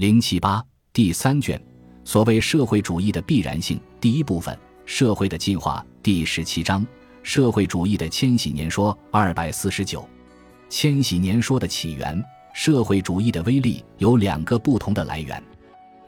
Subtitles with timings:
[0.00, 1.60] 零七八第三卷，
[2.04, 6.86] 所谓社会主义的必然性，第一部分，社会的进化，第十七章，
[7.22, 10.08] 社会主义的千禧年说，二百四十九，
[10.70, 12.18] 千禧年说的起源，
[12.54, 15.42] 社会主义的威力有两个不同的来源，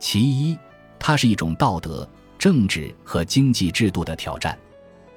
[0.00, 0.56] 其一，
[0.98, 4.59] 它是一种道德、政治和经济制度的挑战。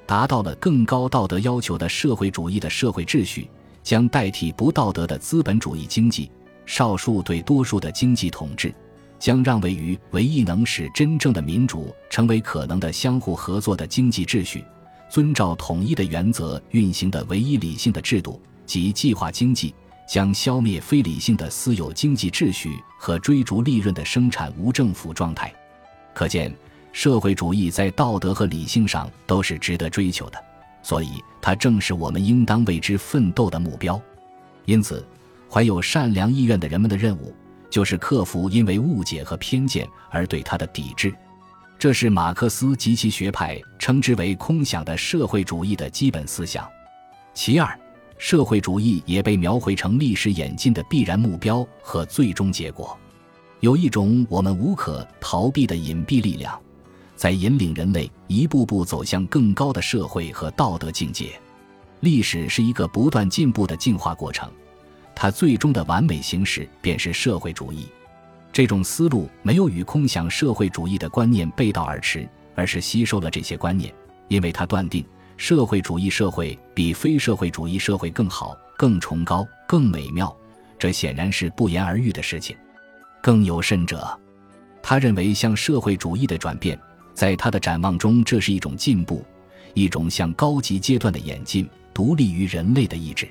[0.05, 3.49] 达到了更高道德要求的社会主义的社会秩序，
[3.83, 6.29] 将代替不道德的资本主义经济，
[6.65, 8.73] 少数对多数的经济统治，
[9.19, 14.63] 将让位于唯一能使真正的民主成为可能的相互合作的经济秩序，
[15.09, 19.73] 遵照统一的原则运行的唯一理性的制度及计划经济，
[20.07, 25.53] 将消灭非理性的私有经济秩序和追逐利润的生产无政府状态。
[26.13, 26.53] 可见。
[26.95, 30.41] 社会主义在道德和理性上都是值得追求的，
[30.81, 34.01] 所以它正是我们应当为之奋斗的目标。
[34.63, 35.05] 因此，
[35.49, 37.33] 怀有善良意愿的人们的任务，
[37.69, 41.13] 就是克服因为误解和偏见而对他的抵制。
[41.77, 46.67] 这是马克思及其学派称之为“空想”的社会主义的基本思想。
[47.33, 47.77] 其二，
[48.17, 52.97] 社会主义也被描绘成历史演进的必然目标和最终结果。
[53.59, 56.59] 有一种我们无可逃避的隐蔽力量。
[57.15, 61.39] 在引领人类一步步走向更高的社会和道德境界。
[62.01, 64.51] 历史是一个不断进步的进化过程，
[65.15, 67.87] 它最终的完美形式便是社会主义。
[68.51, 73.93] 这种思路没有与空想社会主义的观念背道而驰，而是吸收了这些观念，
[74.27, 75.05] 因为他断定
[75.37, 80.33] 社会主义社会比非社会主义社会更好、更崇高、更美妙。
[80.77, 82.55] 这显然是不言而喻的事情。
[83.21, 84.07] 更有甚者，
[84.81, 86.79] 他认为向社会主义的转变。
[87.13, 89.25] 在他的展望中，这是一种进步，
[89.73, 93.27] 一种向高级阶段的演进，独立于人类的意志。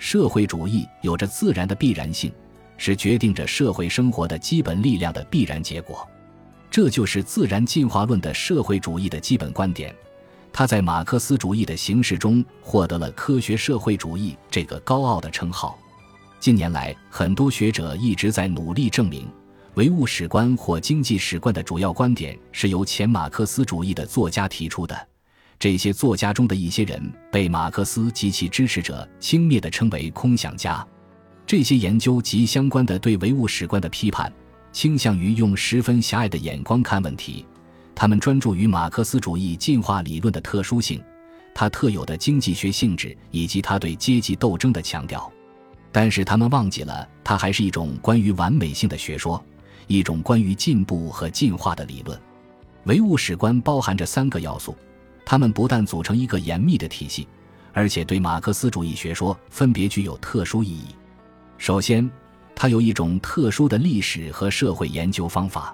[0.00, 2.32] 社会主义有着自然的必然性，
[2.78, 6.08] 是决定着社会生活的基本力量的必然结果。
[6.70, 9.94] 这就是自然进化论的社会主义的基本观点。
[10.50, 15.78] 他在马克思主义的形式中获得了“科学社会主义”这个高傲的称号。
[16.40, 19.28] 近年来，很多学者一直在努力证明。
[19.74, 25.09] 唯物史观或经济史观的主要观点是由前马克思主义的作家提出的。
[25.60, 30.84] 这些作家中的一些人被马克思及其支持者轻蔑地称为空想家。
[31.46, 34.32] 这些研究及相关的对唯物史观的批判，
[34.72, 37.44] 倾向于用十分狭隘的眼光看问题。
[37.94, 40.98] 他们专注于马克思主义进化理论的特殊性，
[41.54, 45.30] 它特有的经济学性质以及它对阶级斗争的强调。
[45.92, 49.44] 但是他们忘记了，它还是一种关于完美性的学说。
[49.88, 52.18] 一种关于进步和进化的理论，
[52.84, 54.74] 唯物史观包含着三个要素，
[55.30, 57.28] 它们不但组成一个严密的体系，
[57.72, 60.86] 而且对马克思主义学说分别具有特殊意义。
[61.56, 62.10] 首先，
[62.52, 65.72] 它有一种特殊的历史和社会研究方法，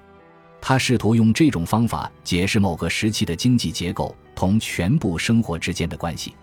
[0.60, 6.34] 它试图用这种方法解释某个时期的经济结构同全部生活之间的关系。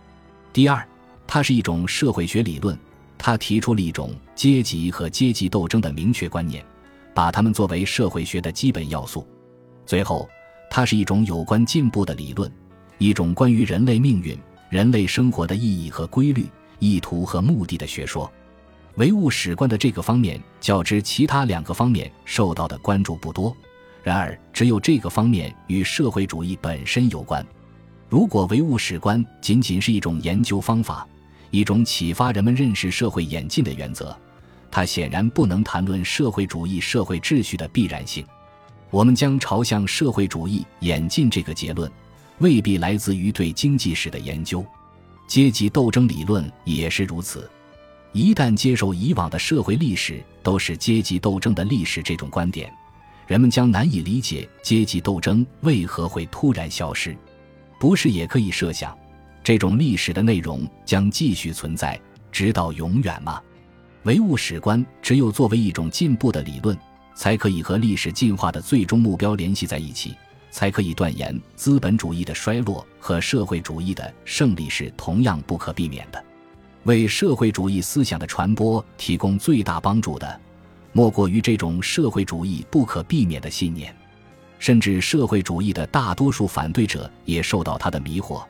[0.52, 0.84] 第二，
[1.28, 2.76] 它是一种社会学理论，
[3.16, 6.66] 它提出了一种阶级和阶级斗争的明确观念。
[7.14, 9.24] 把它们作为社会学的基本要素。
[9.86, 10.28] 最后，
[10.68, 12.52] 它是一种有关进步的理论，
[13.04, 14.34] 一种关于人类命运、
[14.70, 16.48] 人类生活的意义和规律、
[16.80, 18.32] 意图和目的的学说。
[18.96, 23.54] 唯物史观的这个方面较之其他两个方面受到的关注不多。
[24.04, 27.46] 然而，只有这个方面与社会主义本身有关。
[28.08, 31.06] 如果唯物史观仅仅是一种研究方法，
[31.52, 34.18] 一种启发人们认识社会演进的原则。
[34.72, 38.26] 它显然不能谈论社会主义社会秩序的必然性。
[38.90, 41.92] 我们将朝向社会主义演进这个结论，
[42.40, 44.66] 未必来自于对经济史的研究。
[45.28, 47.50] 阶级斗争理论也是如此。
[48.12, 52.72] 一旦接受以往的社会历史都是阶级斗争的历史这种观点，
[53.26, 57.16] 人们将难以理解阶级斗争为何会突然消失。
[57.80, 58.96] 不是也可以设想，
[59.44, 62.00] 这种历史的内容将继续存在
[62.32, 63.42] 直到永远吗？
[64.04, 66.78] 唯物史观只有作为一种进步的理论，
[67.16, 70.14] 才可以和历史进化的最终目标联系在一起，
[70.54, 76.24] 才可以断言资本主义的衰落和社会主义的胜利是同样不可避免的。
[76.84, 80.40] 为社会主义思想的传播提供最大帮助的，
[80.92, 83.94] 莫过于这种社会主义不可避免的信念。
[84.60, 88.44] 甚至社会主义的大多数反对者也受到他的迷惑，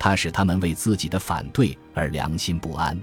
[0.00, 3.00] 他使他们为自己的反对而良心不安。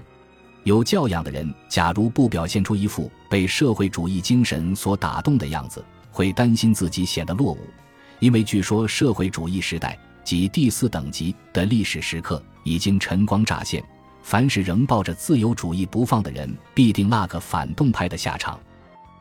[0.64, 7.58] 有教养的人，假如不表现出一副被社会主义精神所打动的样子，会担心自己显得落伍，
[8.20, 13.84] 因为据说社会主义时代及第四等级的历史时刻已经晨光乍现。
[14.22, 18.58] 凡是仍抱着自由主义不放的人，必定那个反动派的下场。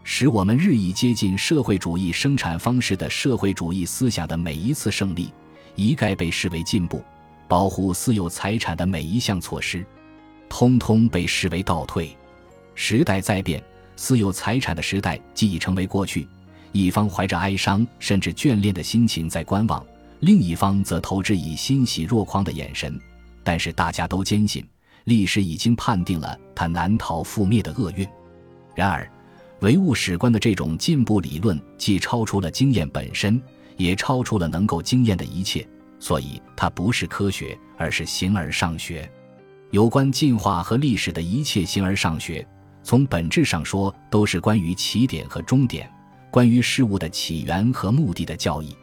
[0.05, 5.33] 使我们日益接近社会主义生产方式的社会主义思想的每一次胜利，
[5.75, 6.99] 一概被视为进步；
[7.49, 9.85] 保护私有财产的每一项措施，
[10.47, 12.15] 通通被视为倒退。
[12.73, 13.61] 时代在变，
[13.97, 16.25] 私有财产的时代既已成为过去。
[16.73, 19.85] 一方怀着哀伤甚至眷恋的心情在观望，
[20.19, 22.99] 另一方则投之以欣喜若狂的眼神。
[23.43, 24.65] 但是大家都坚信，
[25.03, 28.07] 历史已经判定了他难逃覆灭的厄运。
[28.73, 29.09] 然而，
[29.59, 33.39] 唯物史观的这种进步理论既超出了经验本身，
[33.77, 35.67] 也超出了能够经验的一切，
[35.99, 39.07] 所以它不是科学，而是形而上学。
[39.69, 42.45] 有关进化和历史的一切形而上学，
[42.81, 45.87] 从本质上说，都是关于起点和终点。
[46.33, 48.75] 关于事物的起源和目的的教义，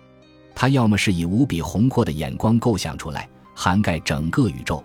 [0.55, 4.81] 它要么是以无比宏阔的眼光构想出来，涵盖整个宇宙；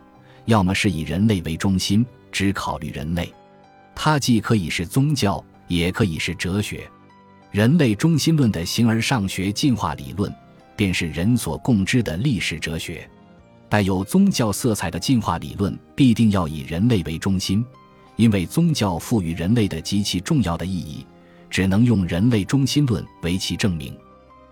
[0.45, 3.31] 要么是以人类为中心，只考虑人类。
[3.93, 6.89] 它既可以是宗教，也可以是哲学。
[7.51, 10.33] 人类中心论的形而上学进化理论，
[10.75, 13.07] 便是人所共知的历史哲学。
[13.69, 17.63] 带有宗教色彩的进化理论，必定要以人类为中心，
[18.15, 21.05] 因为宗教赋予人类的极其重要的意义。
[21.55, 23.97] 只能用人类中心论为其证明。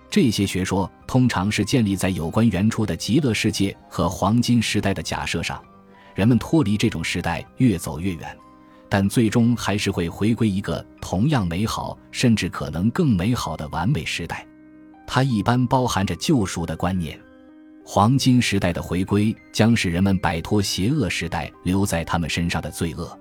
[0.09, 5.61] 这些学说通常是建立在有关原初的极乐世界和黄金时代的假设上。
[6.15, 8.37] 人们脱离这种时代越走越远，
[8.87, 14.47] 但最终还是会回归一个同样美好，甚至可能更美好的完美时代。
[15.05, 17.19] 它一般包含着救赎的观念。
[17.83, 23.19] 黄金时代的回归将使人们摆脱邪恶时代留在他们身上的罪恶。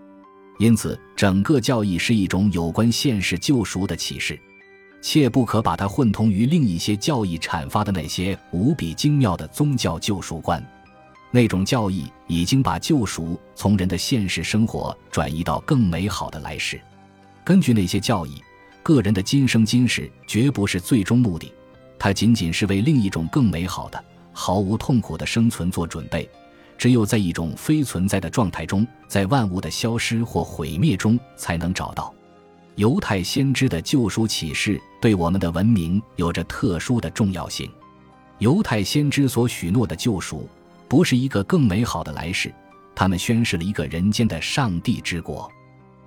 [0.58, 4.38] 因此，整个教义是一种有关现世救赎的启示，
[5.00, 10.64] 切不可把它混同于另一些教义阐发的那些无比精妙的宗教救赎观。
[11.32, 16.80] 那种教义已经把救赎从人的现实生活转移到更美好的来世。
[17.42, 18.40] 根据那些教义，
[18.82, 21.52] 个人的今生今世绝不是最终目的，
[21.98, 26.28] 它仅仅是为另一种更美好的、毫无痛苦的生存做准备。
[26.82, 32.12] 只有在一种非存在的状态中，在万物的消失或毁灭中，才能找到
[32.74, 37.70] 犹太先知的救赎启示，对我们的文明有着特殊的重要性。
[38.38, 40.48] 犹太先知所许诺的救赎，
[40.88, 42.52] 不是一个更美好的来世，
[42.96, 45.48] 他们宣示了一个人间的上帝之国。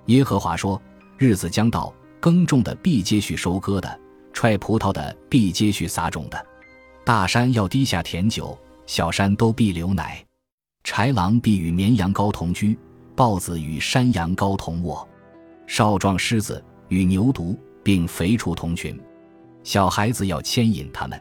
[0.08, 0.78] 耶和华说
[1.16, 1.90] ：“日子将到，
[2.20, 3.98] 耕种的必接续收割的，
[4.34, 6.46] 踹葡萄的必接续撒种的。
[7.02, 10.22] 大山要低下甜酒，小山都必流奶。”
[10.86, 12.78] 豺狼必与绵羊羔同居，
[13.16, 15.06] 豹子与山羊羔同卧，
[15.66, 18.98] 少壮狮子与牛犊并肥畜同群，
[19.64, 21.20] 小孩子要牵引他们。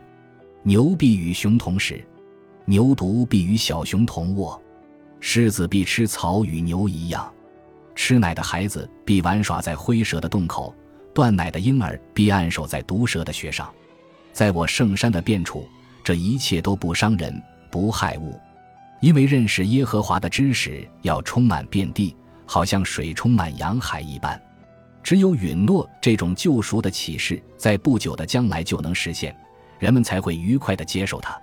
[0.62, 2.07] 牛必与熊同食，
[2.65, 4.62] 牛犊必与小熊同卧，
[5.19, 7.29] 狮子必吃草与牛一样。
[7.95, 10.73] 吃奶的孩子必玩耍在灰蛇的洞口，
[11.12, 13.73] 断奶的婴儿必按守在毒蛇的穴上。
[14.31, 15.67] 在我圣山的遍处，
[16.03, 17.41] 这一切都不伤人，
[17.71, 18.39] 不害物。
[19.01, 22.15] 因为认识耶和华的知识要充满遍地，
[22.45, 24.42] 好像水充满洋海一般。
[25.03, 29.36] 只有允诺这种救赎的启示在不久的将来就能实现，
[29.77, 31.39] 人们才会愉快地接受它。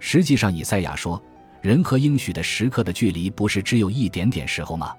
[0.00, 1.22] 实际上，以赛亚说，
[1.60, 4.92] 人和应许的时刻的距离不是只有一点点时候吗？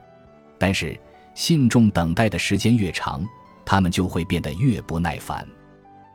[0.58, 0.98] 但是，
[1.34, 3.26] 信众等待的时间越长，
[3.66, 5.46] 他们就会变得越不耐烦。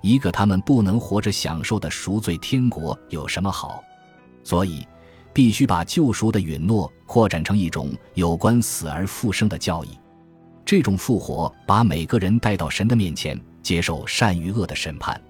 [0.01, 3.83] 一个他们不能活着享受的赎罪天国有什么好？
[4.43, 4.87] 所以。
[5.33, 9.89] 必须把救赎的允诺扩展成一种有关死而复生的教义。
[10.65, 15.21] 这种复活把每个人带到神的面前，接受善与恶的审判。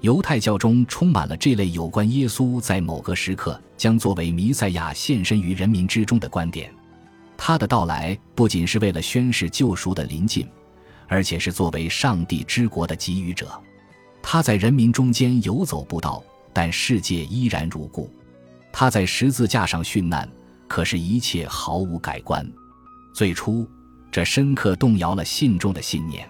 [0.00, 6.72] 犹太教中充满了这类有关耶稣在某个时刻将作为弥赛亚现身于人民之中的观点。
[7.36, 10.46] 他的到来不仅是为了宣示救赎的临近，
[11.08, 13.60] 而且是作为上帝之国的给予者。
[14.22, 18.08] 他在人民中间游走不到，但世界依然如故。
[18.80, 20.30] 他在十字架上殉难，
[20.68, 22.48] 可是，一切毫无改观。
[23.12, 23.68] 最初，
[24.08, 26.24] 这深刻动摇了信众的信念，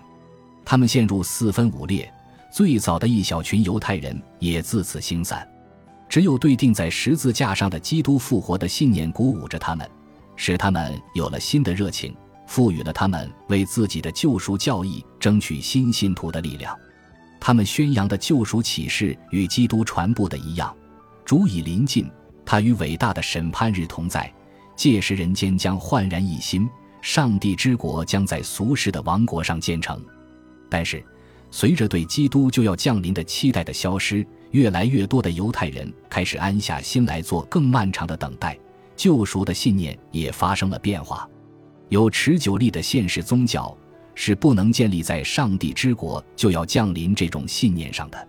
[0.65, 2.11] 他们陷入四分五裂。
[2.51, 5.47] 最早的一小群犹太人也自此星散。
[6.09, 9.87] 只有对钉在十字架上的基督复活的信念鼓舞着他们，
[10.35, 16.75] 使他们有了新的热情，赋予了他们为自己的救赎教义争取新信徒的力量。
[17.39, 20.75] 他们宣扬的救赎启示与基督传播的一样，
[21.27, 22.11] 主已临近。
[22.51, 24.33] 他与伟大的审判日同在，
[24.75, 26.67] 届时人间将焕然一新，
[27.03, 30.03] 上帝之国将在俗世的王国上建成。
[30.71, 31.05] 但是，
[31.51, 38.59] 随着对基督就要降临的期待的消失，越来越多的犹太人开始安下心来做更漫长的等待，
[38.97, 41.29] 救赎的信念也发生了变化。
[41.91, 43.77] 有持久力的现实宗教，
[44.15, 48.29] 是不能建立在上帝之国就要降临这种信念上的。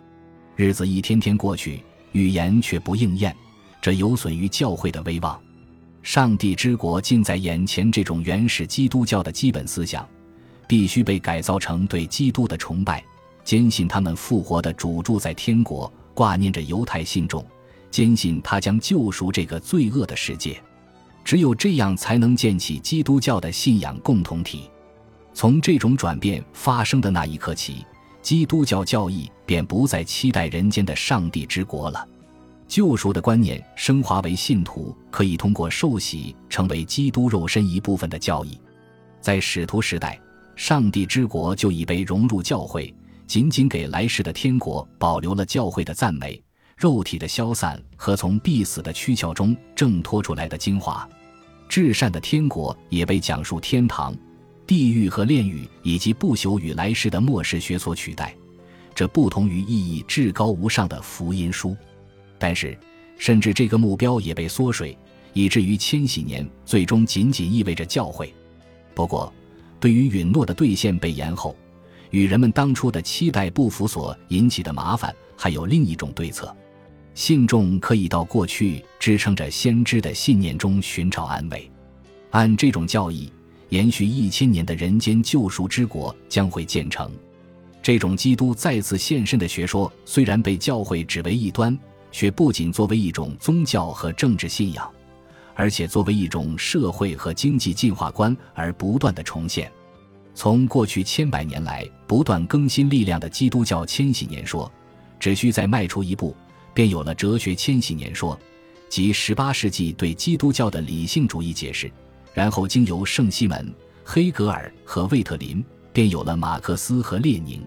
[0.57, 3.33] 日子一天天过去，预言却不应验，
[3.81, 5.39] 这有损于教会的威望。
[6.01, 10.07] 上帝之国近在眼前，这种原始基督教的基本思想，
[10.67, 13.03] 必须被改造成对基督的崇拜，
[13.43, 17.45] 坚信他们复活的主住在天国，挂念着犹太信众，
[17.91, 20.61] 坚信他将救赎这个罪恶的世界。
[21.23, 24.69] 只有这样，才能建起基督教的信仰共同体。
[25.33, 27.85] 从这种转变发生的那一刻起，
[28.21, 32.07] 基督教教义便不再期待人间的上帝之国了。
[32.69, 38.61] 救赎的观念升华为信徒可以通过受洗成为基督肉身一部分的教义。
[39.19, 40.21] 在使徒时代，
[40.55, 42.93] 上帝之国就已被融入教会，
[43.25, 46.39] 仅仅给来世的天国保留了教会的赞美、
[46.77, 51.09] 肉体的消散和从必死的躯壳中挣脱出来的精华。
[51.67, 54.15] 至善的天国也被讲述天堂。
[54.67, 58.35] 地狱和炼狱以及不朽与来世的末世学所取代，
[58.93, 61.75] 这不同于意义至高无上的福音书。
[62.39, 62.75] 但是，
[63.17, 64.97] 甚至这个目标也被缩水，
[65.33, 68.33] 以至于千禧年最终仅仅意味着教会。
[68.95, 69.31] 不过，
[69.79, 71.55] 对于允诺的兑现被延后，
[72.09, 76.55] 与人们当初的期待不符所引起的麻烦，还有另一种对策：
[77.13, 81.69] 信众可以到过去支撑着先知的信念中寻找安慰。
[82.31, 83.31] 按这种教义。
[83.69, 87.07] 延续一千年的人间救赎之国将会建成。
[87.83, 91.77] 这种基督再次现身的学说，虽然被教会指为异端，
[92.11, 94.89] 却不仅作为一种宗教和政治信仰，
[95.55, 99.71] 而且作为一种社会和经济进化观而不断的重现。
[100.33, 104.71] 从过去千百年来不断更新力量的基督教千禧年说，
[105.19, 106.35] 只需再迈出一步，
[106.73, 108.39] 便有了哲学千禧年说，
[108.87, 111.91] 即十八世纪对基督教的理性主义解释。
[112.31, 113.73] 然后经由圣西门、
[114.05, 117.61] 黑格尔和魏特林，便有了马克思和列宁。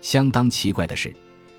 [0.00, 1.14] 相当奇怪的是，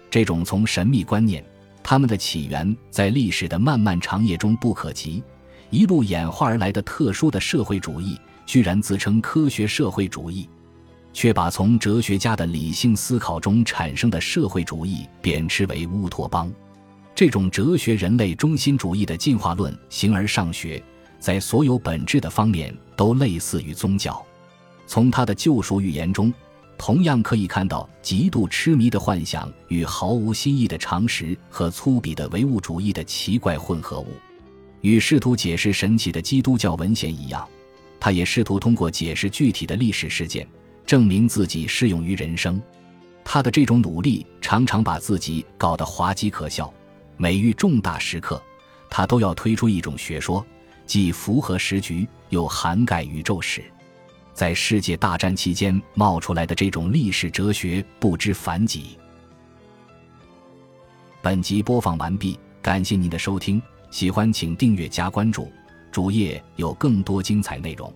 [0.09, 1.45] 这种从神秘观念、
[1.83, 5.23] 他们的起源在历史的漫漫长夜中不可及，
[5.69, 10.47] 一路演化而来的特殊的社会主义，居然自称科学社会主义，
[11.11, 16.51] 却把从哲学家的理性思考中产生的社会主义贬斥为乌托邦。
[17.13, 20.81] 这种哲学人类中心主义的进化论，形而上学。
[21.19, 24.25] 在所有本质的方面都类似于宗教，
[24.87, 26.33] 从他的救赎预言中，
[26.83, 34.07] 同样可以看到极度痴迷的幻想与毫无新意的常识和粗鄙的唯物主义的奇怪混合物。
[34.81, 37.47] 与试图解释神奇的基督教文献一样，
[37.99, 40.47] 他也试图通过解释具体的历史事件，
[40.83, 42.59] 证明自己适用于人生。
[43.23, 46.73] 他的这种努力常常把自己搞得滑稽可笑。
[47.15, 48.41] 每遇重大时刻，
[48.89, 50.43] 他都要推出一种学说。
[50.87, 53.63] 既符合时局，又涵盖宇宙史，
[54.33, 58.97] 在世界大战期间冒出来的这种历史哲学不知凡几。
[61.21, 63.61] 本集播放完毕，感谢您的收听，
[63.91, 65.51] 喜欢请订阅加关注，
[65.91, 67.93] 主页有更多精彩内容。